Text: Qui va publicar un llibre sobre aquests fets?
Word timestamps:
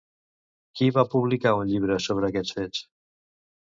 Qui 0.79 0.87
va 0.95 1.03
publicar 1.11 1.53
un 1.59 1.63
llibre 1.73 1.99
sobre 2.09 2.31
aquests 2.33 2.59
fets? 2.61 2.85